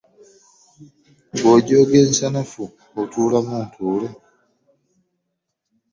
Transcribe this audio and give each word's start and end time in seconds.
Bw'ojooga 1.37 1.95
ensanafu 2.05 2.63
ate 2.71 2.95
otuulamu 3.01 3.55
ntuule? 3.65 4.09